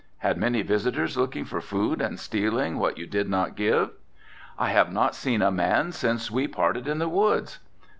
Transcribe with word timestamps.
Had 0.17 0.35
many 0.39 0.63
visitors 0.63 1.15
looking 1.15 1.45
for 1.45 1.61
food 1.61 2.01
and 2.01 2.19
stealing 2.19 2.79
what 2.79 2.97
you 2.97 3.05
did 3.05 3.29
not 3.29 3.55
give?" 3.55 3.91
"I 4.57 4.69
have 4.69 4.91
not 4.91 5.13
seen 5.13 5.43
a 5.43 5.51
man 5.51 5.91
since 5.91 6.31
we 6.31 6.47
parted 6.47 6.87
in 6.87 6.97
the 6.97 7.07
woods." 7.07 7.59